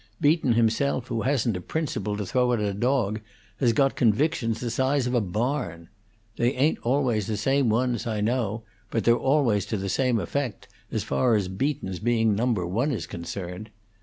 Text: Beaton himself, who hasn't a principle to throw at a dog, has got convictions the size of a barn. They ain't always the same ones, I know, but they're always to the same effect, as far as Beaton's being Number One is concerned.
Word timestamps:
Beaton 0.19 0.53
himself, 0.53 1.09
who 1.09 1.21
hasn't 1.21 1.55
a 1.55 1.61
principle 1.61 2.17
to 2.17 2.25
throw 2.25 2.53
at 2.53 2.59
a 2.59 2.73
dog, 2.73 3.21
has 3.59 3.71
got 3.71 3.95
convictions 3.95 4.59
the 4.59 4.71
size 4.71 5.05
of 5.05 5.13
a 5.13 5.21
barn. 5.21 5.89
They 6.37 6.53
ain't 6.55 6.79
always 6.79 7.27
the 7.27 7.37
same 7.37 7.69
ones, 7.69 8.07
I 8.07 8.19
know, 8.19 8.63
but 8.89 9.03
they're 9.03 9.15
always 9.15 9.63
to 9.67 9.77
the 9.77 9.89
same 9.89 10.19
effect, 10.19 10.67
as 10.91 11.03
far 11.03 11.35
as 11.35 11.49
Beaton's 11.49 11.99
being 11.99 12.33
Number 12.33 12.65
One 12.65 12.91
is 12.91 13.05
concerned. 13.05 13.69